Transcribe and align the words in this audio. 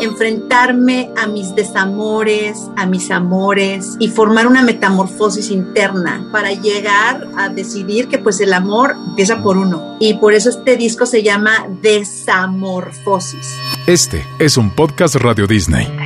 enfrentarme 0.00 1.10
a 1.16 1.26
mis 1.26 1.54
desamores, 1.54 2.58
a 2.76 2.86
mis 2.86 3.10
amores 3.10 3.96
y 3.98 4.08
formar 4.08 4.46
una 4.46 4.62
metamorfosis 4.62 5.50
interna 5.50 6.28
para 6.32 6.52
llegar 6.52 7.28
a 7.36 7.48
decidir 7.48 8.08
que 8.08 8.18
pues 8.18 8.40
el 8.40 8.52
amor 8.52 8.94
empieza 9.08 9.42
por 9.42 9.56
uno. 9.56 9.96
Y 10.00 10.14
por 10.14 10.34
eso 10.34 10.50
este 10.50 10.76
disco 10.76 11.06
se 11.06 11.22
llama 11.22 11.66
Desamorfosis. 11.82 13.54
Este 13.86 14.24
es 14.38 14.56
un 14.56 14.70
podcast 14.70 15.16
Radio 15.16 15.46
Disney. 15.46 15.97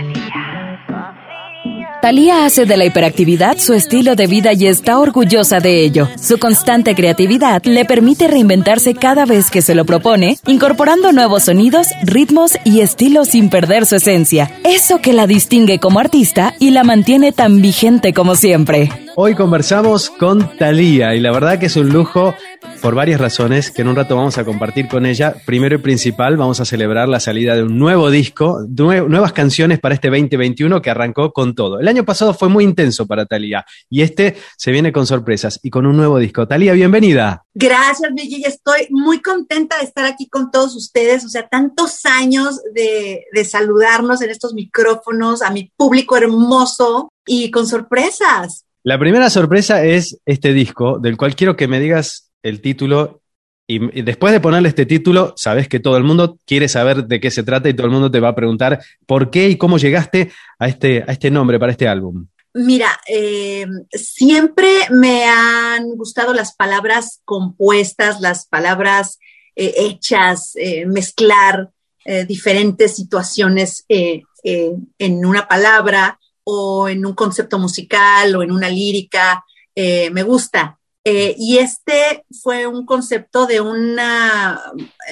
Talía 2.02 2.44
hace 2.44 2.66
de 2.66 2.76
la 2.76 2.84
hiperactividad 2.84 3.58
su 3.58 3.74
estilo 3.74 4.16
de 4.16 4.26
vida 4.26 4.52
y 4.54 4.66
está 4.66 4.98
orgullosa 4.98 5.60
de 5.60 5.84
ello. 5.84 6.08
Su 6.20 6.36
constante 6.36 6.96
creatividad 6.96 7.62
le 7.62 7.84
permite 7.84 8.26
reinventarse 8.26 8.96
cada 8.96 9.24
vez 9.24 9.52
que 9.52 9.62
se 9.62 9.76
lo 9.76 9.84
propone, 9.84 10.36
incorporando 10.48 11.12
nuevos 11.12 11.44
sonidos, 11.44 11.86
ritmos 12.02 12.58
y 12.64 12.80
estilos 12.80 13.28
sin 13.28 13.50
perder 13.50 13.86
su 13.86 13.94
esencia. 13.94 14.50
Eso 14.64 14.98
que 14.98 15.12
la 15.12 15.28
distingue 15.28 15.78
como 15.78 16.00
artista 16.00 16.54
y 16.58 16.70
la 16.70 16.82
mantiene 16.82 17.30
tan 17.30 17.62
vigente 17.62 18.12
como 18.12 18.34
siempre. 18.34 18.90
Hoy 19.14 19.36
conversamos 19.36 20.10
con 20.10 20.56
Talía 20.56 21.14
y 21.14 21.20
la 21.20 21.30
verdad 21.30 21.60
que 21.60 21.66
es 21.66 21.76
un 21.76 21.90
lujo 21.90 22.34
por 22.80 22.94
varias 22.94 23.20
razones 23.20 23.70
que 23.70 23.82
en 23.82 23.88
un 23.88 23.96
rato 23.96 24.16
vamos 24.16 24.38
a 24.38 24.44
compartir 24.44 24.88
con 24.88 25.06
ella. 25.06 25.36
Primero 25.46 25.76
y 25.76 25.78
principal, 25.78 26.36
vamos 26.36 26.60
a 26.60 26.64
celebrar 26.64 27.08
la 27.08 27.20
salida 27.20 27.54
de 27.54 27.62
un 27.62 27.78
nuevo 27.78 28.10
disco, 28.10 28.60
nuevas 28.68 29.32
canciones 29.32 29.78
para 29.78 29.94
este 29.94 30.08
2021 30.08 30.82
que 30.82 30.90
arrancó 30.90 31.32
con 31.32 31.54
todo. 31.54 31.78
El 31.78 31.88
año 31.88 32.04
pasado 32.04 32.34
fue 32.34 32.48
muy 32.48 32.64
intenso 32.64 33.06
para 33.06 33.26
Talía 33.26 33.64
y 33.88 34.02
este 34.02 34.36
se 34.56 34.72
viene 34.72 34.92
con 34.92 35.06
sorpresas 35.06 35.60
y 35.62 35.70
con 35.70 35.86
un 35.86 35.96
nuevo 35.96 36.18
disco. 36.18 36.48
Talía, 36.48 36.72
bienvenida. 36.72 37.44
Gracias, 37.54 38.10
y 38.16 38.44
Estoy 38.44 38.88
muy 38.90 39.20
contenta 39.20 39.78
de 39.78 39.84
estar 39.84 40.04
aquí 40.04 40.28
con 40.28 40.50
todos 40.50 40.74
ustedes. 40.74 41.24
O 41.24 41.28
sea, 41.28 41.48
tantos 41.48 42.04
años 42.04 42.60
de, 42.74 43.24
de 43.32 43.44
saludarnos 43.44 44.22
en 44.22 44.30
estos 44.30 44.54
micrófonos, 44.54 45.42
a 45.42 45.50
mi 45.50 45.70
público 45.76 46.16
hermoso 46.16 47.12
y 47.26 47.50
con 47.50 47.66
sorpresas. 47.66 48.64
La 48.84 48.98
primera 48.98 49.30
sorpresa 49.30 49.84
es 49.84 50.18
este 50.26 50.52
disco, 50.52 50.98
del 50.98 51.16
cual 51.16 51.36
quiero 51.36 51.56
que 51.56 51.68
me 51.68 51.78
digas 51.78 52.31
el 52.42 52.60
título. 52.60 53.22
Y, 53.66 54.02
después 54.02 54.32
de 54.32 54.40
ponerle 54.40 54.68
este 54.68 54.86
título, 54.86 55.34
sabes 55.36 55.68
que 55.68 55.80
todo 55.80 55.96
el 55.96 56.04
mundo 56.04 56.38
quiere 56.46 56.68
saber 56.68 57.06
de 57.06 57.20
qué 57.20 57.30
se 57.30 57.42
trata 57.42 57.68
y 57.68 57.74
todo 57.74 57.86
el 57.86 57.92
mundo 57.92 58.10
te 58.10 58.20
va 58.20 58.28
a 58.28 58.34
preguntar 58.34 58.80
por 59.06 59.30
qué 59.30 59.48
y 59.48 59.56
cómo 59.56 59.78
llegaste 59.78 60.30
a 60.58 60.68
este, 60.68 61.04
a 61.06 61.12
este 61.12 61.30
nombre 61.30 61.58
para 61.58 61.72
este 61.72 61.88
álbum. 61.88 62.26
Mira, 62.54 63.00
eh, 63.08 63.66
siempre 63.90 64.68
me 64.90 65.24
han 65.24 65.88
gustado 65.96 66.34
las 66.34 66.54
palabras 66.54 67.22
compuestas, 67.24 68.20
las 68.20 68.46
palabras 68.46 69.18
eh, 69.56 69.72
hechas, 69.76 70.52
eh, 70.56 70.86
mezclar 70.86 71.70
diferentes 72.26 72.96
situaciones 72.96 73.84
en 73.88 75.24
una 75.24 75.46
palabra 75.46 76.18
o 76.42 76.88
en 76.88 77.06
un 77.06 77.14
concepto 77.14 77.60
musical 77.60 78.34
o 78.34 78.42
en 78.42 78.50
una 78.50 78.68
lírica, 78.68 79.44
me 79.76 80.22
gusta. 80.24 80.80
Eh, 81.04 81.34
y 81.36 81.58
este 81.58 82.24
fue 82.42 82.66
un 82.66 82.86
concepto 82.86 83.46
de 83.46 83.60
una 83.60 84.60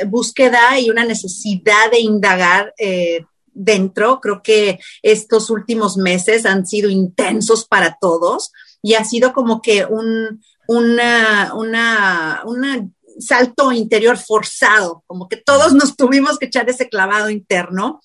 búsqueda 0.07 0.79
y 0.79 0.89
una 0.89 1.05
necesidad 1.05 1.91
de 1.91 2.01
indagar 2.01 2.73
eh, 2.79 3.25
dentro. 3.47 4.21
Creo 4.21 4.43
que 4.43 4.79
estos 5.03 5.51
últimos 5.51 5.97
meses 5.97 6.47
han 6.47 6.67
sido 6.67 6.89
intensos 6.91 7.67
para 7.67 7.99
todos 8.01 8.53
y 8.83 8.95
ha 8.95 9.05
sido 9.05 9.33
como 9.33 9.61
que 9.61 9.85
un 9.85 10.41
una, 10.71 11.53
una, 11.55 12.43
una 12.45 12.89
salto 13.19 13.73
interior 13.73 14.17
forzado, 14.17 15.03
como 15.09 15.29
que 15.29 15.37
todos 15.37 15.73
nos 15.75 15.97
tuvimos 15.97 16.39
que 16.39 16.47
echar 16.47 16.71
ese 16.71 16.89
clavado 16.89 17.29
interno. 17.29 18.01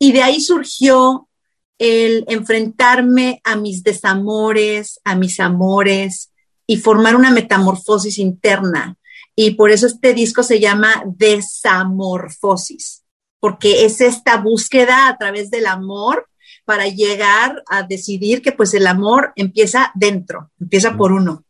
Y 0.00 0.10
de 0.10 0.22
ahí 0.22 0.40
surgió 0.40 1.28
el 1.78 2.24
enfrentarme 2.26 3.40
a 3.44 3.54
mis 3.54 3.84
desamores, 3.84 4.98
a 5.04 5.14
mis 5.14 5.38
amores 5.38 6.27
y 6.68 6.76
formar 6.76 7.16
una 7.16 7.32
metamorfosis 7.32 8.18
interna. 8.18 8.96
Y 9.34 9.52
por 9.52 9.72
eso 9.72 9.88
este 9.88 10.14
disco 10.14 10.44
se 10.44 10.60
llama 10.60 11.02
Desamorfosis, 11.06 13.02
porque 13.40 13.84
es 13.84 14.00
esta 14.00 14.36
búsqueda 14.36 15.08
a 15.08 15.16
través 15.16 15.50
del 15.50 15.66
amor 15.66 16.28
para 16.64 16.86
llegar 16.86 17.64
a 17.70 17.82
decidir 17.82 18.42
que 18.42 18.52
pues 18.52 18.74
el 18.74 18.86
amor 18.86 19.32
empieza 19.34 19.90
dentro, 19.94 20.50
empieza 20.60 20.96
por 20.96 21.12
uno. 21.12 21.44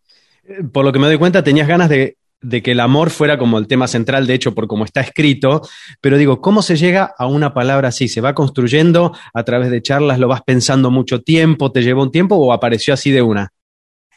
Por 0.72 0.84
lo 0.84 0.92
que 0.92 0.98
me 0.98 1.08
doy 1.08 1.18
cuenta, 1.18 1.42
tenías 1.42 1.66
ganas 1.66 1.88
de 1.88 2.16
de 2.40 2.62
que 2.62 2.72
el 2.72 2.80
amor 2.80 3.10
fuera 3.10 3.38
como 3.38 3.58
el 3.58 3.66
tema 3.66 3.88
central, 3.88 4.26
de 4.26 4.34
hecho, 4.34 4.54
por 4.54 4.68
cómo 4.68 4.84
está 4.84 5.00
escrito, 5.00 5.62
pero 6.00 6.16
digo, 6.18 6.40
¿cómo 6.40 6.62
se 6.62 6.76
llega 6.76 7.12
a 7.18 7.26
una 7.26 7.52
palabra 7.52 7.88
así? 7.88 8.08
¿Se 8.08 8.20
va 8.20 8.34
construyendo 8.34 9.12
a 9.34 9.42
través 9.44 9.70
de 9.70 9.82
charlas? 9.82 10.18
¿Lo 10.18 10.28
vas 10.28 10.42
pensando 10.42 10.90
mucho 10.90 11.22
tiempo? 11.22 11.72
¿Te 11.72 11.82
llevó 11.82 12.02
un 12.02 12.12
tiempo 12.12 12.36
o 12.36 12.52
apareció 12.52 12.94
así 12.94 13.10
de 13.10 13.22
una? 13.22 13.52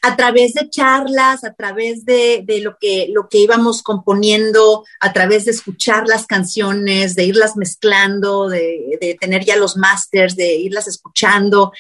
A 0.02 0.16
través 0.16 0.54
de 0.54 0.70
charlas, 0.70 1.44
a 1.44 1.54
través 1.54 2.06
de, 2.06 2.44
lo, 2.64 2.78
que, 2.80 3.08
lo 3.12 3.30
que 3.30 3.38
íbamos 3.38 3.84
componiendo, 3.84 4.84
a 5.00 5.14
través 5.14 5.46
de 5.46 5.52
escuchar 5.52 6.08
las 6.08 6.26
canciones, 6.26 7.16
de 7.16 7.26
irlas 7.26 7.56
mezclando, 7.56 8.50
de, 8.50 9.18
tener 9.20 9.46
ya 9.46 9.58
los 9.58 9.78
masters, 9.78 10.36
de 10.36 10.56
irlas 10.56 10.88
escuchando 10.88 11.72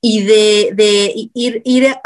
y 0.00 0.22
de, 0.22 1.12
ir, 1.34 1.60
ir 1.64 1.96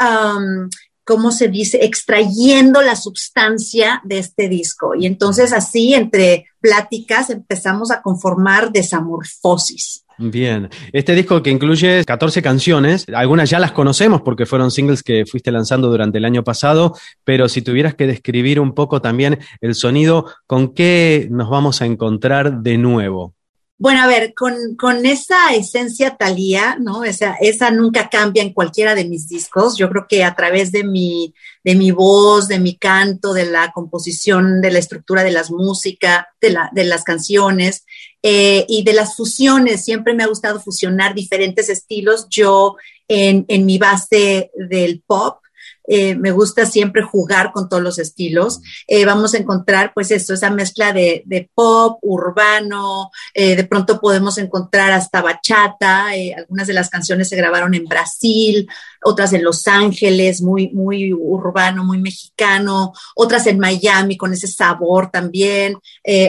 ¿cómo 1.03 1.31
se 1.31 1.47
dice?, 1.47 1.83
extrayendo 1.83 2.81
la 2.81 2.95
sustancia 2.95 4.01
de 4.03 4.19
este 4.19 4.47
disco. 4.47 4.95
Y 4.95 5.05
entonces 5.05 5.53
así, 5.53 5.93
entre 5.93 6.47
pláticas, 6.59 7.29
empezamos 7.29 7.91
a 7.91 8.01
conformar 8.01 8.71
desamorfosis. 8.71 10.02
Bien, 10.17 10.69
este 10.91 11.15
disco 11.15 11.41
que 11.41 11.49
incluye 11.49 12.03
14 12.05 12.41
canciones, 12.41 13.05
algunas 13.13 13.49
ya 13.49 13.59
las 13.59 13.71
conocemos 13.71 14.21
porque 14.21 14.45
fueron 14.45 14.69
singles 14.69 15.01
que 15.01 15.25
fuiste 15.25 15.51
lanzando 15.51 15.89
durante 15.89 16.19
el 16.19 16.25
año 16.25 16.43
pasado, 16.43 16.93
pero 17.23 17.49
si 17.49 17.61
tuvieras 17.61 17.95
que 17.95 18.05
describir 18.05 18.59
un 18.59 18.73
poco 18.73 19.01
también 19.01 19.39
el 19.59 19.73
sonido, 19.73 20.27
¿con 20.45 20.73
qué 20.73 21.27
nos 21.31 21.49
vamos 21.49 21.81
a 21.81 21.85
encontrar 21.85 22.61
de 22.61 22.77
nuevo? 22.77 23.33
Bueno, 23.79 24.03
a 24.03 24.07
ver, 24.07 24.33
con, 24.33 25.05
esa 25.05 25.53
esencia 25.53 26.15
talía, 26.15 26.77
¿no? 26.79 27.03
Esa, 27.03 27.35
esa 27.41 27.71
nunca 27.71 28.07
cambia 28.07 28.43
en 28.43 28.53
cualquiera 28.53 28.95
de 28.95 29.05
mis 29.05 29.27
discos. 29.27 29.75
Yo 29.77 29.89
creo 29.89 30.05
que 30.07 30.23
a 30.23 30.35
través 30.35 30.71
de 30.71 30.83
mi, 30.83 31.33
de 31.63 31.75
mi 31.75 31.91
voz, 31.91 32.47
de 32.47 32.59
mi 32.59 32.77
canto, 32.77 33.33
de 33.33 33.45
la 33.45 33.71
composición, 33.73 34.61
de 34.61 34.71
la 34.71 34.79
estructura 34.79 35.23
de 35.23 35.31
las 35.31 35.51
músicas, 35.51 36.25
de, 36.39 36.51
la, 36.51 36.69
de 36.71 36.83
las 36.85 37.03
canciones 37.03 37.83
eh, 38.21 38.65
y 38.69 38.83
de 38.83 38.93
las 38.93 39.15
fusiones, 39.15 39.83
siempre 39.83 40.13
me 40.13 40.23
ha 40.23 40.27
gustado 40.27 40.61
fusionar 40.61 41.13
diferentes 41.15 41.67
estilos. 41.67 42.27
Yo 42.29 42.77
en, 43.07 43.43
en 43.47 43.65
mi 43.65 43.79
base 43.79 44.51
del 44.55 45.03
pop, 45.05 45.42
eh, 45.85 46.15
me 46.15 46.31
gusta 46.31 46.65
siempre 46.65 47.03
jugar 47.03 47.51
con 47.51 47.67
todos 47.67 47.83
los 47.83 47.99
estilos. 47.99 48.61
Eh, 48.87 49.05
vamos 49.05 49.33
a 49.33 49.37
encontrar, 49.37 49.91
pues, 49.93 50.11
esto, 50.11 50.33
esa 50.33 50.49
mezcla 50.49 50.93
de, 50.93 51.49
pop, 51.53 51.99
urbano, 52.01 53.11
eh, 53.33 53.55
de 53.55 53.63
pronto 53.65 53.99
podemos 53.99 54.37
encontrar 54.37 54.91
hasta 54.91 55.21
bachata, 55.21 56.07
algunas 56.37 56.67
de 56.67 56.73
las 56.73 56.89
canciones 56.89 57.29
se 57.29 57.35
grabaron 57.35 57.73
en 57.73 57.85
Brasil, 57.85 58.67
otras 59.03 59.33
en 59.33 59.43
Los 59.43 59.67
Ángeles, 59.67 60.41
muy, 60.41 60.69
muy 60.69 61.13
urbano, 61.13 61.83
muy 61.83 61.97
mexicano, 61.97 62.93
otras 63.15 63.45
en 63.47 63.59
Miami 63.59 64.15
con 64.15 64.31
ese 64.31 64.47
sabor 64.47 65.11
también, 65.11 65.77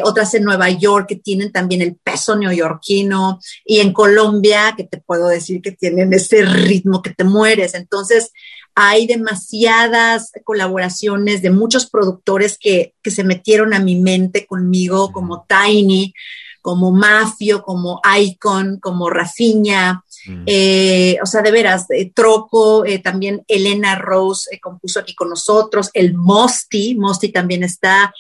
otras 0.03 0.35
en 0.35 0.45
Nueva 0.45 0.71
York 0.71 1.07
que 1.09 1.17
tienen 1.17 1.53
también 1.53 1.83
el 1.83 1.97
peso 1.97 2.35
neoyorquino 2.35 3.39
y 3.65 3.79
en 3.79 3.93
Colombia 3.93 4.75
que 4.77 4.85
te 4.85 4.99
puedo 4.99 5.29
decir 5.29 5.63
que 5.63 5.73
tienen 5.73 6.13
ese 6.13 6.43
ritmo 6.43 7.03
que 7.03 7.11
te 7.11 7.25
mueres. 7.25 7.75
Entonces, 7.75 8.33
hay 8.75 9.07
demasiadas 9.07 10.33
colaboraciones 10.43 11.43
de 11.43 11.51
muchos 11.51 11.89
productores 11.89 12.59
que, 12.59 12.95
se 13.05 13.25
metieron 13.25 13.73
a 13.73 13.79
mi 13.79 13.97
mente 13.97 14.47
conmigo, 14.47 15.13
como 15.13 15.47
Tiny, 15.49 16.13
como 16.61 16.91
Mafio, 16.91 17.63
como 17.63 18.01
Icon, 18.19 18.81
como 18.81 19.11
Rafinha, 19.11 20.03
eh, 20.47 21.19
o 21.23 21.27
sea, 21.27 21.43
de 21.43 21.53
veras, 21.53 21.87
eh, 21.91 22.11
Troco, 22.13 22.85
eh, 22.85 22.99
también 22.99 23.45
Elena 23.47 23.95
Rose 23.97 24.59
compuso 24.61 24.99
aquí 24.99 25.15
con 25.15 25.29
nosotros, 25.29 25.91
el 25.93 26.15
Mosti, 26.15 26.97
Mosti 26.97 27.31
también 27.31 27.63
está, 27.63 28.13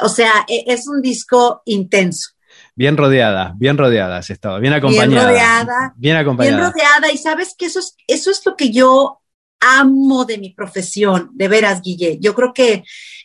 o 0.00 0.08
sea, 0.08 0.44
e, 0.48 0.64
es 0.66 0.88
un 0.88 1.00
disco 1.00 1.62
intenso. 1.64 2.30
Bien 2.74 2.96
rodeada, 2.96 3.54
bien 3.56 3.78
rodeada 3.78 4.18
has 4.18 4.30
estado, 4.30 4.58
bien 4.58 4.72
acompañada. 4.72 5.06
Bien 5.06 5.22
rodeada. 5.22 5.94
Bien 5.96 6.16
acompañada. 6.16 6.56
Bien 6.56 6.70
rodeada, 6.70 7.12
y 7.12 7.18
sabes 7.18 7.54
que 7.56 7.66
eso 7.66 7.78
es, 7.78 7.96
eso 8.08 8.30
es 8.30 8.44
lo 8.44 8.56
que 8.56 8.70
yo 8.70 9.21
amo 9.62 10.24
de 10.24 10.38
mi 10.38 10.50
profesión, 10.50 11.30
de 11.32 11.48
veras, 11.48 11.80
Guille. 11.82 12.18
Yo 12.20 12.34
creo 12.34 12.52
que 12.52 12.84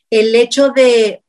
el 0.10 0.36
hecho 0.36 0.70
de, 0.70 1.24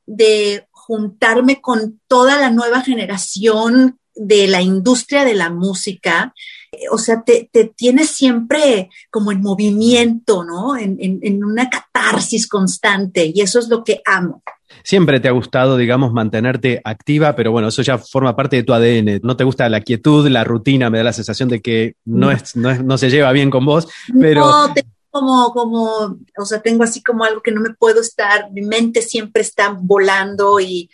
juntarme 0.73 1.61
con 1.61 2.01
toda 2.09 2.41
la 2.41 2.51
nueva 2.51 2.81
generación 2.81 3.99
de 4.15 4.49
la 4.49 4.63
industria 4.63 5.25
de 5.25 5.35
la 5.35 5.51
música, 5.51 6.33
eh, 6.73 6.87
o 6.91 6.97
sea, 6.97 7.23
te, 7.23 7.51
te 7.53 7.67
tiene 7.67 8.05
siempre 8.05 8.89
como 9.11 9.31
en 9.31 9.43
movimiento, 9.43 10.45
¿no? 10.45 10.79
En, 10.79 10.97
en, 10.99 11.45
una 11.45 11.69
catarsis 11.69 12.49
constante 12.49 13.31
y 13.35 13.43
eso 13.43 13.59
es 13.59 13.69
lo 13.69 13.85
que 13.85 14.01
amo. 14.07 14.43
Siempre 14.83 15.21
te 15.21 15.29
ha 15.29 15.33
gustado, 15.33 15.77
digamos, 15.77 16.13
mantenerte 16.13 16.81
activa, 16.85 17.37
pero 17.37 17.53
bueno, 17.53 17.69
eso 17.69 17.83
ya 17.83 17.99
forma 17.99 18.35
parte 18.35 18.57
de 18.57 18.63
tu 18.63 18.73
ADN. 18.73 19.21
No 19.23 19.37
te 19.37 19.45
gusta 19.45 19.69
la 19.69 19.83
quietud, 19.83 20.27
la 20.29 20.45
rutina, 20.45 20.89
me 20.89 20.99
da 20.99 21.05
la 21.05 21.13
sensación 21.13 21.51
de 21.51 21.61
que 21.61 21.95
no, 22.07 22.31
es, 22.31 22.57
no, 22.57 22.97
se 22.97 23.11
lleva 23.11 23.33
bien 23.33 23.51
con 23.51 23.67
vos, 23.67 23.89
pero... 24.19 24.41
No, 24.41 24.75
como, 25.19 25.53
como, 25.53 26.19
o 26.37 26.45
sea, 26.45 26.61
tengo 26.61 26.85
así 26.85 27.03
como 27.03 27.25
algo 27.25 27.43
que 27.43 27.51
no 27.51 27.61
me 27.61 27.75
puedo 27.75 28.01
estar, 28.01 28.51
mi 28.53 28.63
mente 28.63 29.03
siempre 29.03 29.43
está 29.43 29.77
volando 29.79 30.61
y, 30.61 30.89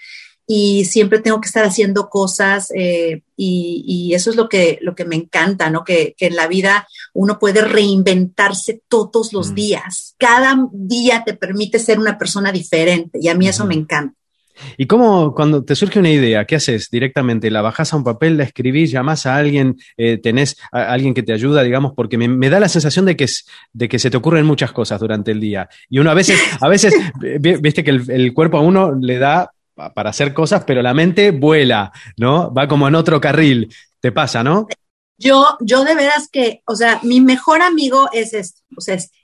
y 0.47 0.85
siempre 0.85 1.21
tengo 1.21 1.41
que 1.41 1.47
estar 1.47 1.65
haciendo 1.65 2.09
cosas 2.09 2.71
eh, 2.75 3.23
y, 3.37 4.13
eso 4.15 4.31
es 4.31 4.37
lo 4.37 4.49
que, 4.49 4.79
lo 4.83 4.95
que 4.95 5.05
me 5.05 5.17
encanta, 5.17 5.71
¿no? 5.71 5.85
Que, 5.85 6.15
en 6.19 6.37
la 6.37 6.47
vida 6.47 6.87
uno 7.13 7.39
puede 7.39 7.63
reinventarse 7.63 8.83
todos 8.89 9.33
los 9.33 9.51
mm. 9.51 9.55
días. 9.55 10.15
Cada 10.19 10.57
día 10.73 11.25
te 11.25 11.35
permite 11.35 11.79
ser 11.79 11.99
una 11.99 12.19
persona 12.19 12.53
diferente 12.53 13.19
y 13.21 13.29
a 13.29 13.35
mí 13.35 13.49
eso 13.49 13.65
me 13.67 13.75
encanta. 13.75 14.17
¿Y 14.77 14.87
cómo, 14.87 15.35
cuando 15.35 15.65
te 15.65 15.75
surge 15.75 15.99
una 15.99 16.11
idea, 16.11 16.45
qué 16.45 16.57
haces 16.57 16.91
directamente? 16.91 17.51
¿La 17.51 17.63
bajas 17.63 17.93
a 17.93 17.97
un 17.97 18.05
papel, 18.05 18.37
la 18.37 18.45
escribís, 18.45 18.91
llamás 18.91 19.27
a 19.27 19.37
alguien, 19.37 19.77
eh, 19.97 20.19
tenés 20.19 20.57
a 20.73 20.93
alguien 20.93 21.15
que 21.15 21.23
te 21.23 21.33
ayuda, 21.33 21.63
digamos? 21.63 21.93
Porque 21.95 22.17
me, 22.19 22.51
da 22.51 22.61
la 22.61 22.69
sensación 22.69 23.05
de 23.05 23.17
que, 23.17 23.27
de 23.73 23.89
que 23.89 23.99
se 23.99 24.11
te 24.11 24.17
ocurren 24.17 24.47
muchas 24.47 24.73
cosas 24.73 25.01
durante 25.01 25.31
el 25.31 25.41
día. 25.41 25.69
Y 25.89 25.99
uno 25.99 26.11
a 26.11 26.15
veces, 26.15 26.39
a 26.61 26.69
veces, 26.69 26.95
viste 27.41 27.85
que 27.85 27.91
el 27.91 28.33
cuerpo 28.35 28.59
a 28.59 28.63
uno 28.63 28.95
le 28.95 29.19
da 29.19 29.51
para 29.75 30.11
hacer 30.11 30.33
cosas, 30.33 30.65
pero 30.65 30.83
la 30.83 30.95
mente 30.95 31.31
vuela, 31.31 31.93
¿no? 32.17 32.53
Va 32.53 32.69
como 32.69 32.87
en 32.89 32.95
otro 32.95 33.21
carril. 33.21 33.75
Te 34.01 34.13
pasa, 34.13 34.43
¿no? 34.43 34.67
Yo, 35.17 35.57
yo 35.61 35.85
de 35.85 35.95
veras 35.95 36.29
que, 36.31 36.63
o 36.67 36.75
sea, 36.75 37.01
mi 37.03 37.21
mejor 37.21 37.63
amigo 37.63 38.09
es 38.13 38.35
esto, 38.35 38.63
o 38.77 38.81
sea, 38.81 38.97
este. 38.97 39.17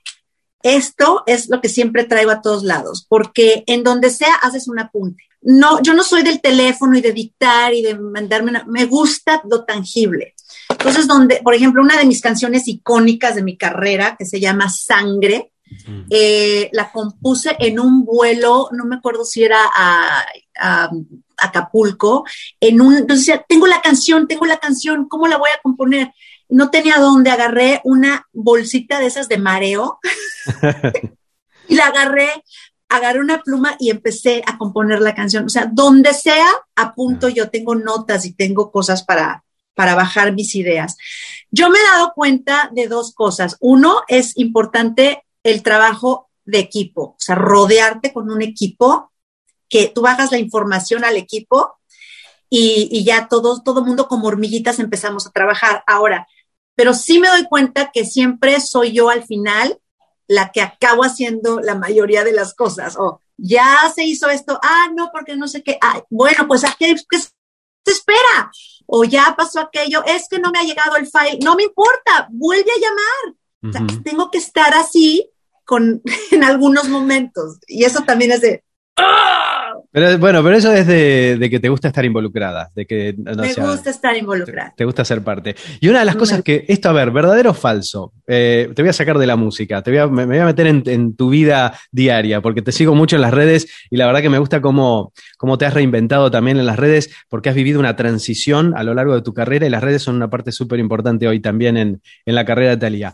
Esto 0.63 1.23
es 1.25 1.49
lo 1.49 1.61
que 1.61 1.69
siempre 1.69 2.03
traigo 2.03 2.31
a 2.31 2.41
todos 2.41 2.63
lados, 2.63 3.05
porque 3.07 3.63
en 3.67 3.83
donde 3.83 4.09
sea 4.09 4.35
haces 4.41 4.67
un 4.67 4.79
apunte. 4.79 5.23
No, 5.41 5.81
yo 5.81 5.93
no 5.93 6.03
soy 6.03 6.21
del 6.21 6.39
teléfono 6.39 6.97
y 6.97 7.01
de 7.01 7.13
dictar 7.13 7.73
y 7.73 7.81
de 7.81 7.97
mandarme, 7.97 8.51
me 8.67 8.85
gusta 8.85 9.41
lo 9.49 9.63
tangible. 9.63 10.35
Entonces, 10.69 11.07
donde, 11.07 11.41
por 11.43 11.55
ejemplo, 11.55 11.81
una 11.81 11.97
de 11.97 12.05
mis 12.05 12.21
canciones 12.21 12.67
icónicas 12.67 13.35
de 13.35 13.43
mi 13.43 13.57
carrera, 13.57 14.15
que 14.17 14.25
se 14.25 14.39
llama 14.39 14.69
Sangre, 14.69 15.51
eh, 16.09 16.69
la 16.73 16.91
compuse 16.91 17.55
en 17.59 17.79
un 17.79 18.03
vuelo, 18.03 18.69
no 18.71 18.85
me 18.85 18.97
acuerdo 18.97 19.23
si 19.25 19.43
era 19.43 19.59
a, 19.73 20.89
Acapulco, 21.37 22.23
en 22.59 22.81
un, 22.81 22.97
entonces 22.97 23.39
tengo 23.47 23.65
la 23.65 23.81
canción, 23.81 24.27
tengo 24.27 24.45
la 24.45 24.59
canción, 24.59 25.07
¿cómo 25.07 25.27
la 25.27 25.37
voy 25.37 25.49
a 25.49 25.61
componer? 25.61 26.13
No 26.51 26.69
tenía 26.69 26.97
dónde, 26.97 27.31
agarré 27.31 27.81
una 27.83 28.27
bolsita 28.31 28.99
de 28.99 29.07
esas 29.07 29.27
de 29.27 29.37
mareo 29.37 29.99
y 31.67 31.75
la 31.75 31.87
agarré, 31.87 32.29
agarré 32.89 33.19
una 33.19 33.41
pluma 33.41 33.75
y 33.79 33.89
empecé 33.89 34.43
a 34.45 34.57
componer 34.57 35.01
la 35.01 35.15
canción. 35.15 35.45
O 35.45 35.49
sea, 35.49 35.69
donde 35.71 36.13
sea, 36.13 36.47
apunto, 36.75 37.29
yo 37.29 37.49
tengo 37.49 37.73
notas 37.73 38.25
y 38.25 38.33
tengo 38.33 38.71
cosas 38.71 39.03
para, 39.03 39.43
para 39.73 39.95
bajar 39.95 40.33
mis 40.33 40.53
ideas. 40.55 40.97
Yo 41.49 41.69
me 41.69 41.79
he 41.79 41.83
dado 41.83 42.13
cuenta 42.13 42.69
de 42.73 42.87
dos 42.87 43.13
cosas. 43.13 43.57
Uno, 43.59 44.01
es 44.07 44.37
importante 44.37 45.23
el 45.43 45.63
trabajo 45.63 46.29
de 46.45 46.59
equipo, 46.59 47.01
o 47.01 47.15
sea, 47.17 47.35
rodearte 47.35 48.13
con 48.13 48.29
un 48.29 48.41
equipo 48.41 49.11
que 49.69 49.87
tú 49.87 50.01
bajas 50.01 50.31
la 50.31 50.37
información 50.37 51.05
al 51.05 51.15
equipo 51.15 51.79
y, 52.49 53.03
ya 53.05 53.29
todos, 53.29 53.63
todo 53.63 53.85
mundo 53.85 54.09
como 54.09 54.27
hormiguitas 54.27 54.79
empezamos 54.79 55.25
a 55.25 55.31
trabajar. 55.31 55.83
Ahora, 55.87 56.27
pero 56.75 56.93
sí 56.93 57.19
me 57.19 57.27
doy 57.27 57.45
cuenta 57.45 57.91
que 57.93 58.05
siempre 58.05 58.59
soy 58.61 58.91
yo 58.91 59.09
al 59.09 59.23
final 59.23 59.79
la 60.27 60.51
que 60.51 60.61
acabo 60.61 61.03
haciendo 61.03 61.59
la 61.59 61.75
mayoría 61.75 62.23
de 62.23 62.31
las 62.31 62.53
cosas. 62.53 62.95
O 62.97 63.19
ya 63.37 63.91
se 63.93 64.05
hizo 64.05 64.29
esto, 64.29 64.57
ah, 64.63 64.87
no, 64.95 65.09
porque 65.11 65.35
no 65.35 65.47
sé 65.47 65.61
qué, 65.61 65.77
ah, 65.81 66.01
bueno, 66.09 66.47
pues 66.47 66.63
¿a 66.63 66.73
qué, 66.79 66.95
se 66.97 67.91
espera? 67.91 68.51
O 68.85 69.03
ya 69.03 69.35
pasó 69.37 69.59
aquello, 69.59 70.03
es 70.05 70.27
que 70.29 70.39
no 70.39 70.51
me 70.51 70.59
ha 70.59 70.63
llegado 70.63 70.95
el 70.95 71.07
file, 71.07 71.39
no 71.43 71.55
me 71.55 71.63
importa, 71.63 72.27
vuelve 72.29 72.71
a 72.71 72.79
llamar. 72.79 74.03
Tengo 74.03 74.31
que 74.31 74.37
estar 74.37 74.73
así 74.73 75.29
con, 75.65 76.01
en 76.31 76.43
algunos 76.43 76.87
momentos. 76.87 77.57
Y 77.67 77.83
eso 77.83 78.01
también 78.03 78.31
es 78.31 78.41
de... 78.41 78.63
Pero, 79.93 80.17
bueno, 80.19 80.41
pero 80.41 80.55
eso 80.55 80.71
es 80.71 80.87
de, 80.87 81.47
que 81.49 81.59
te 81.59 81.67
gusta 81.67 81.89
estar 81.89 82.05
involucrada, 82.05 82.69
de 82.73 82.85
que 82.85 83.13
me 83.17 83.53
gusta 83.67 83.89
estar 83.89 84.15
involucrada. 84.15 84.73
Te, 84.75 84.85
gusta 84.85 85.03
ser 85.03 85.21
parte. 85.21 85.55
Y 85.81 85.89
una 85.89 85.99
de 85.99 86.05
las 86.05 86.15
cosas 86.15 86.41
que, 86.43 86.63
esto, 86.69 86.87
a 86.87 86.93
ver, 86.93 87.11
verdadero 87.11 87.49
o 87.49 87.53
falso, 87.53 88.13
eh, 88.25 88.71
te 88.73 88.81
voy 88.81 88.89
a 88.89 88.93
sacar 88.93 89.17
de 89.17 89.27
la 89.27 89.35
música, 89.35 89.81
te 89.81 89.91
voy 89.91 89.99
a, 89.99 90.07
me, 90.07 90.25
voy 90.25 90.37
a 90.37 90.45
meter 90.45 90.67
en, 90.67 91.15
tu 91.17 91.29
vida 91.29 91.77
diaria, 91.91 92.39
porque 92.39 92.61
te 92.61 92.71
sigo 92.71 92.95
mucho 92.95 93.17
en 93.17 93.21
las 93.21 93.33
redes 93.33 93.67
y 93.89 93.97
la 93.97 94.05
verdad 94.05 94.21
que 94.21 94.29
me 94.29 94.39
gusta 94.39 94.61
cómo, 94.61 95.11
cómo 95.37 95.57
te 95.57 95.65
has 95.65 95.73
reinventado 95.73 96.31
también 96.31 96.57
en 96.57 96.65
las 96.65 96.79
redes, 96.79 97.13
porque 97.27 97.49
has 97.49 97.55
vivido 97.55 97.79
una 97.79 97.97
transición 97.97 98.73
a 98.77 98.83
lo 98.83 98.93
largo 98.93 99.13
de 99.13 99.21
tu 99.21 99.33
carrera 99.33 99.67
y 99.67 99.69
las 99.69 99.83
redes 99.83 100.03
son 100.03 100.15
una 100.15 100.29
parte 100.29 100.53
súper 100.53 100.79
importante 100.79 101.27
hoy 101.27 101.41
también 101.41 101.75
en, 101.75 102.01
en 102.25 102.35
la 102.35 102.45
carrera 102.45 102.71
de 102.71 102.77
Talía. 102.77 103.13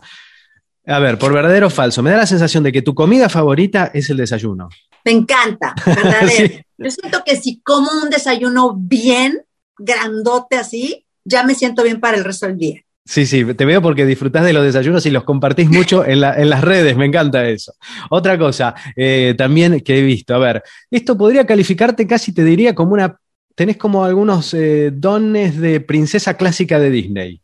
A 0.86 1.00
ver, 1.00 1.18
por 1.18 1.34
verdadero 1.34 1.66
o 1.66 1.70
falso, 1.70 2.02
me 2.02 2.10
da 2.10 2.18
la 2.18 2.26
sensación 2.26 2.62
de 2.62 2.72
que 2.72 2.82
tu 2.82 2.94
comida 2.94 3.28
favorita 3.28 3.90
es 3.92 4.08
el 4.10 4.16
desayuno. 4.16 4.68
Me 5.08 5.14
encanta, 5.14 5.74
verdadero. 5.86 6.62
Yo 6.76 6.90
siento 6.90 7.22
que 7.24 7.36
si 7.36 7.62
como 7.62 7.88
un 8.02 8.10
desayuno 8.10 8.74
bien, 8.76 9.40
grandote 9.78 10.56
así, 10.56 11.06
ya 11.24 11.44
me 11.44 11.54
siento 11.54 11.82
bien 11.82 11.98
para 11.98 12.18
el 12.18 12.24
resto 12.24 12.46
del 12.46 12.58
día. 12.58 12.82
Sí, 13.06 13.24
sí, 13.24 13.42
te 13.54 13.64
veo 13.64 13.80
porque 13.80 14.04
disfrutás 14.04 14.44
de 14.44 14.52
los 14.52 14.62
desayunos 14.62 15.06
y 15.06 15.10
los 15.10 15.24
compartís 15.24 15.70
mucho 15.70 16.04
en, 16.06 16.20
las 16.20 16.60
redes, 16.60 16.94
me 16.94 17.06
encanta 17.06 17.48
eso. 17.48 17.72
Otra 18.10 18.36
cosa 18.36 18.74
eh, 18.94 19.34
también 19.38 19.80
que 19.80 19.98
he 19.98 20.02
visto, 20.02 20.34
a 20.34 20.38
ver, 20.38 20.62
esto 20.90 21.16
podría 21.16 21.46
calificarte 21.46 22.06
casi, 22.06 22.34
te 22.34 22.44
diría, 22.44 22.74
como 22.74 22.92
una, 22.92 23.18
tenés 23.54 23.78
como 23.78 24.04
algunos 24.04 24.52
eh, 24.52 24.90
dones 24.92 25.58
de 25.58 25.80
princesa 25.80 26.34
clásica 26.34 26.78
de 26.78 26.90
Disney, 26.90 27.40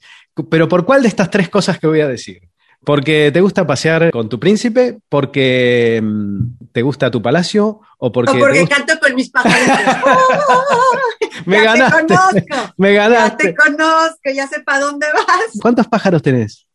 pero 0.51 0.69
¿por 0.69 0.85
cuál 0.85 1.01
de 1.01 1.09
estas 1.09 1.31
tres 1.31 1.49
cosas 1.49 1.79
que 1.79 1.87
voy 1.87 2.03
a 2.03 2.09
decir? 2.09 2.43
Porque 2.85 3.31
te 3.33 3.41
gusta 3.41 3.67
pasear 3.67 4.11
con 4.11 4.29
tu 4.29 4.39
príncipe, 4.39 4.99
porque 5.09 6.01
mm, 6.03 6.69
te 6.73 6.83
gusta 6.83 7.11
tu 7.11 7.23
palacio 7.23 7.81
o 7.99 8.13
porque. 8.13 8.33
O 8.33 8.39
porque 8.39 8.69
canto 8.69 8.99
con 9.01 9.15
mis 9.15 9.31
pájaros. 9.31 9.57
me 11.47 11.57
ya 11.57 11.65
ganaste. 11.65 12.03
Te 12.03 12.07
conozco. 12.07 12.75
Me 12.77 12.93
ganaste. 12.93 13.45
Ya 13.45 13.51
te 13.51 13.55
conozco, 13.55 14.31
ya 14.35 14.47
sé 14.49 14.61
para 14.61 14.81
dónde 14.81 15.07
vas. 15.13 15.61
¿Cuántos 15.61 15.89
pájaros 15.89 16.23
tenés? 16.23 16.67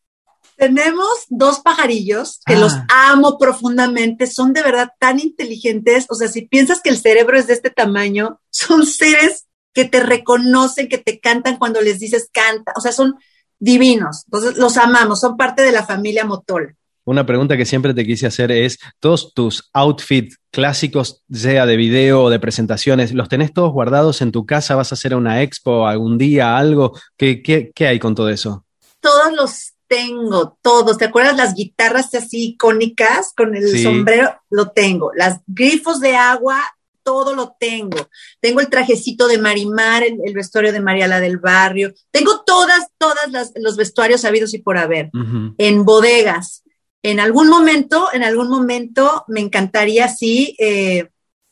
Tenemos 0.56 1.25
dos 1.29 1.59
pajarillos 1.59 2.41
que 2.45 2.57
los 2.57 2.73
ah. 2.73 3.11
amo 3.11 3.38
profundamente, 3.38 4.27
son 4.27 4.51
de 4.51 4.61
verdad 4.61 4.89
tan 5.00 5.19
inteligentes. 5.19 6.06
O 6.09 6.15
sea, 6.15 6.27
si 6.27 6.41
piensas 6.41 6.81
que 6.81 6.89
el 6.89 6.97
cerebro 6.97 7.38
es 7.38 7.47
de 7.47 7.53
este 7.53 7.69
tamaño, 7.69 8.41
son 8.50 8.85
seres 8.85 9.45
que 9.73 9.85
te 9.85 10.01
reconocen, 10.01 10.89
que 10.89 10.97
te 10.97 11.19
cantan 11.19 11.57
cuando 11.57 11.81
les 11.81 12.00
dices 12.00 12.29
canta. 12.33 12.73
O 12.75 12.81
sea, 12.81 12.91
son 12.91 13.15
divinos. 13.59 14.23
Entonces, 14.25 14.57
los 14.57 14.78
amamos, 14.78 15.19
son 15.19 15.37
parte 15.37 15.61
de 15.61 15.71
la 15.71 15.85
familia 15.85 16.25
Motola. 16.25 16.73
Una 17.09 17.25
pregunta 17.25 17.57
que 17.57 17.66
siempre 17.66 17.95
te 17.95 18.06
quise 18.06 18.28
hacer 18.28 18.51
es, 18.51 18.78
todos 18.99 19.33
tus 19.33 19.69
outfits 19.73 20.37
clásicos, 20.51 21.23
sea 21.31 21.66
de 21.66 21.75
video 21.75 22.23
o 22.23 22.30
de 22.30 22.39
presentaciones, 22.39 23.13
¿los 23.13 23.30
tenés 23.30 23.51
todos 23.51 23.71
guardados 23.71 24.21
en 24.21 24.31
tu 24.31 24.45
casa? 24.45 24.75
¿Vas 24.75 24.92
a 24.92 24.95
hacer 24.95 25.16
una 25.16 25.42
expo 25.42 25.87
algún 25.87 26.19
día, 26.19 26.56
algo? 26.56 26.94
¿Qué, 27.18 27.42
qué, 27.42 27.87
hay 27.87 27.97
con 27.97 28.13
todo 28.13 28.30
eso? 28.30 28.63
Todos 28.99 29.33
los 29.33 29.73
tengo, 29.87 30.59
todos. 30.61 30.99
¿Te 30.99 31.06
acuerdas 31.06 31.35
las 31.35 31.56
guitarras 31.56 32.13
así 32.13 32.49
icónicas 32.49 33.33
con 33.35 33.56
el 33.56 33.81
sombrero? 33.81 34.35
Lo 34.51 34.69
tengo. 34.69 35.11
Las 35.16 35.39
grifos 35.47 35.99
de 35.99 36.16
agua, 36.16 36.61
todo 37.09 37.33
lo 37.33 37.56
tengo. 37.59 38.07
Tengo 38.39 38.59
el 38.59 38.69
trajecito 38.69 39.28
de 39.28 39.39
Marimar, 39.39 40.04
el, 40.04 40.31
vestuario 40.35 40.71
de 40.71 40.80
Mariala 40.80 41.19
del 41.19 41.39
Barrio. 41.39 41.92
Tengo 42.11 42.44
todas, 42.45 42.85
todas 42.99 43.51
los 43.56 43.78
vestuarios 43.78 44.25
habidos 44.25 44.54
y 44.54 44.59
por 44.59 44.78
haber 44.78 45.09
en 45.57 45.85
bodegas. 45.85 46.61
En 47.01 47.19
algún 47.19 47.49
momento, 47.49 48.09
en 48.13 48.21
algún 48.21 48.47
momento 48.47 49.25
me 49.28 49.39
encantaría, 49.39 50.07
sí, 50.07 50.56
eh, 50.59 51.09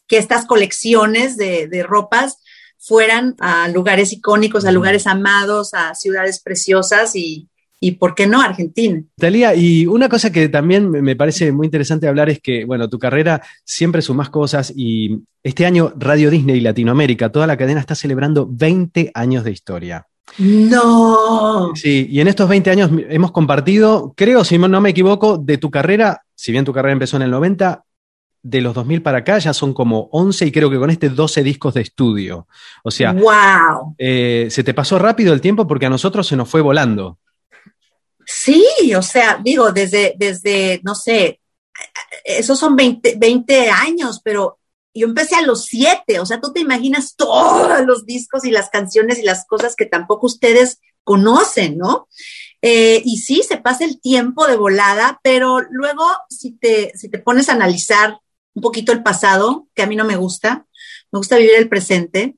que 0.08 0.20
estas 0.20 0.46
colecciones 0.46 1.38
de, 1.38 1.68
de 1.68 1.82
ropas 1.82 2.38
fueran 2.78 3.34
a 3.40 3.68
lugares 3.68 4.14
icónicos, 4.14 4.64
a 4.66 4.72
lugares 4.72 5.08
amados, 5.08 5.74
a 5.74 5.96
ciudades 5.96 6.40
preciosas 6.40 7.16
y, 7.16 7.50
y 7.80 7.92
por 7.92 8.16
qué 8.16 8.28
no 8.28 8.42
Argentina. 8.42 9.02
Talía, 9.18 9.56
y 9.56 9.86
una 9.86 10.10
cosa 10.10 10.32
que 10.32 10.50
también 10.50 10.90
me 10.90 11.16
parece 11.16 11.52
muy 11.52 11.68
interesante 11.68 12.08
hablar 12.08 12.30
es 12.30 12.40
que, 12.42 12.66
bueno, 12.66 12.90
tu 12.90 12.98
carrera 12.98 13.42
siempre 13.64 14.02
sumas 14.02 14.30
cosas 14.30 14.74
y 14.76 15.20
este 15.44 15.66
año 15.66 15.94
Radio 15.98 16.30
Disney 16.30 16.60
Latinoamérica, 16.60 17.32
toda 17.32 17.48
la 17.48 17.58
cadena 17.58 17.80
está 17.80 17.96
celebrando 17.96 18.48
20 18.50 19.12
años 19.14 19.44
de 19.44 19.52
historia. 19.52 20.08
No. 20.40 21.72
Sí, 21.76 22.08
y 22.10 22.20
en 22.20 22.28
estos 22.28 22.50
20 22.50 22.70
años 22.70 22.92
hemos 23.10 23.32
compartido, 23.32 24.14
creo, 24.16 24.44
si 24.44 24.58
no 24.58 24.82
me 24.82 24.90
equivoco, 24.90 25.38
de 25.38 25.58
tu 25.58 25.72
carrera, 25.72 26.24
si 26.36 26.52
bien 26.52 26.66
tu 26.66 26.74
carrera 26.74 26.94
empezó 26.94 27.18
en 27.18 27.24
el 27.24 27.32
90, 27.32 27.84
de 28.44 28.62
los 28.62 28.74
2000 28.76 29.02
para 29.02 29.20
acá 29.20 29.40
ya 29.40 29.54
son 29.54 29.74
como 29.74 30.10
11 30.12 30.46
y 30.46 30.52
creo 30.52 30.70
que 30.70 30.78
con 30.78 30.90
este 30.90 31.10
12 31.10 31.44
discos 31.44 31.74
de 31.74 31.82
estudio. 31.82 32.48
O 32.84 32.92
sea, 32.92 33.12
wow. 33.14 33.96
Eh, 33.98 34.48
se 34.50 34.64
te 34.64 34.74
pasó 34.74 34.98
rápido 35.00 35.34
el 35.34 35.42
tiempo 35.42 35.68
porque 35.68 35.86
a 35.86 35.90
nosotros 35.90 36.28
se 36.28 36.38
nos 36.38 36.48
fue 36.50 36.62
volando. 36.62 37.18
Sí, 38.30 38.94
o 38.94 39.02
sea, 39.02 39.40
digo, 39.42 39.72
desde, 39.72 40.14
desde, 40.18 40.82
no 40.84 40.96
sé, 40.96 41.40
esos 42.26 42.60
son 42.60 42.76
20, 42.76 43.16
20 43.18 43.70
años, 43.70 44.20
pero 44.22 44.60
yo 44.94 45.08
empecé 45.08 45.36
a 45.36 45.44
los 45.44 45.64
siete, 45.66 46.20
o 46.20 46.26
sea, 46.26 46.42
tú 46.42 46.52
te 46.52 46.60
imaginas 46.60 47.16
todos 47.16 47.86
los 47.86 48.06
discos 48.06 48.44
y 48.44 48.52
las 48.52 48.70
canciones 48.70 49.18
y 49.20 49.24
las 49.24 49.46
cosas 49.46 49.78
que 49.78 49.86
tampoco 49.86 50.28
ustedes 50.28 50.82
conocen, 51.06 51.78
¿no? 51.78 52.10
Eh, 52.62 53.02
y 53.06 53.20
sí, 53.20 53.44
se 53.48 53.58
pasa 53.60 53.86
el 53.86 54.02
tiempo 54.02 54.46
de 54.46 54.58
volada, 54.58 55.22
pero 55.24 55.62
luego 55.62 56.04
si 56.30 56.52
te, 56.52 56.92
si 56.98 57.08
te 57.08 57.20
pones 57.20 57.48
a 57.48 57.54
analizar 57.54 58.20
un 58.56 58.62
poquito 58.62 58.92
el 58.92 59.04
pasado, 59.04 59.70
que 59.74 59.84
a 59.84 59.88
mí 59.88 59.96
no 59.96 60.04
me 60.04 60.18
gusta, 60.18 60.68
me 61.14 61.20
gusta 61.20 61.38
vivir 61.38 61.56
el 61.56 61.70
presente, 61.70 62.36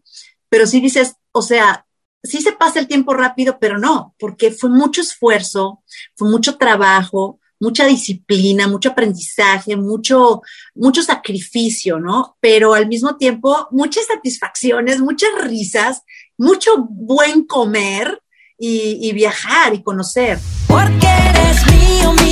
pero 0.50 0.67
sí 0.67 0.81
dices, 0.81 1.15
o 1.31 1.41
sea, 1.41 1.88
sí 2.23 2.41
se 2.41 2.51
pasa 2.51 2.79
el 2.79 2.88
tiempo 2.88 3.13
rápido, 3.13 3.57
pero 3.59 3.77
no, 3.77 4.15
porque 4.19 4.51
fue 4.51 4.69
mucho 4.69 5.01
esfuerzo, 5.01 5.83
fue 6.15 6.29
mucho 6.29 6.57
trabajo, 6.57 7.39
mucha 7.59 7.85
disciplina, 7.85 8.67
mucho 8.67 8.89
aprendizaje, 8.89 9.75
mucho, 9.75 10.41
mucho 10.75 11.03
sacrificio, 11.03 11.99
¿no? 11.99 12.38
Pero 12.39 12.73
al 12.73 12.88
mismo 12.88 13.17
tiempo, 13.17 13.67
muchas 13.71 14.05
satisfacciones, 14.05 14.99
muchas 14.99 15.29
risas, 15.41 16.03
mucho 16.38 16.88
buen 16.89 17.45
comer 17.45 18.21
y, 18.57 19.11
viajar 19.13 19.73
y 19.73 19.83
conocer. 19.83 20.39
Porque 20.67 21.07
eres 21.07 21.65
mío, 21.67 22.13
mío. 22.13 22.28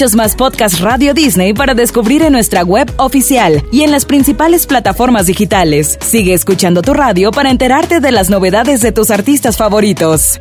Muchos 0.00 0.16
más 0.16 0.34
podcasts 0.34 0.80
Radio 0.80 1.12
Disney 1.12 1.52
para 1.52 1.74
descubrir 1.74 2.22
en 2.22 2.32
nuestra 2.32 2.62
web 2.62 2.90
oficial 2.96 3.62
y 3.70 3.82
en 3.82 3.90
las 3.90 4.06
principales 4.06 4.64
plataformas 4.64 5.26
digitales. 5.26 5.98
Sigue 6.00 6.32
escuchando 6.32 6.80
tu 6.80 6.94
radio 6.94 7.30
para 7.30 7.50
enterarte 7.50 8.00
de 8.00 8.10
las 8.10 8.30
novedades 8.30 8.80
de 8.80 8.92
tus 8.92 9.10
artistas 9.10 9.58
favoritos. 9.58 10.40